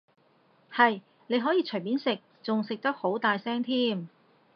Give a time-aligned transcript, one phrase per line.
[0.73, 4.07] 係，你可以隨便食，仲食得好大聲添